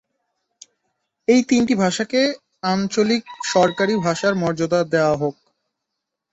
এই 1.27 1.41
তিনটি 1.49 1.73
ভাষাকে 1.75 2.21
আঞ্চলিক 2.71 3.23
সরকারি 3.53 3.93
ভাষার 4.05 4.33
মর্যাদা 4.35 4.79
দেওয়া 4.93 5.15
হয়েছে। 5.15 5.45